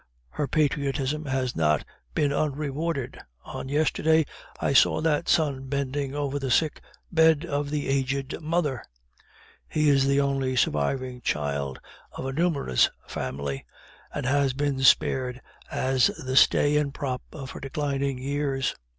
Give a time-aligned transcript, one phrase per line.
[0.29, 3.19] Her patriotism has not been unrewarded.
[3.45, 4.25] On yesterday
[4.59, 6.81] I saw that son bending over the sick
[7.11, 8.83] bed of the aged mother.
[9.69, 11.79] He is the only surviving child
[12.13, 13.63] of a numerous family,
[14.11, 18.75] and has been spared as the stay and prop of her declining years.